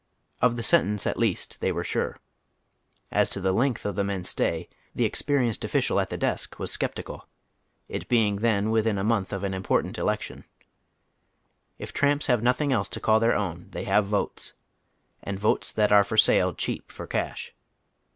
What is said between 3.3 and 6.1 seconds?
the length of the men's stay the experienced official at